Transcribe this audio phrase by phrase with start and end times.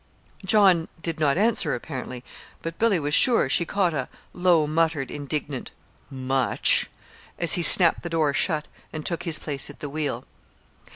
[0.43, 2.23] John did not answer apparently;
[2.63, 5.69] but Billy was sure she caught a low muttered, indignant
[6.09, 6.89] "much!"
[7.37, 10.25] as he snapped the door shut and took his place at the wheel.